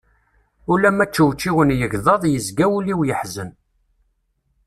[0.71, 3.51] Ulamma ččewčiwen yegḍaḍ, yezga wul-iw yeḥzen.